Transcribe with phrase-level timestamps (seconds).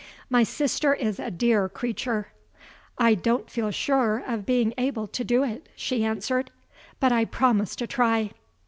[0.31, 2.31] My sister is a dear creature.
[2.97, 6.49] "I don't feel sure of being able to do it," she answered;
[6.99, 8.31] "but I promise to try."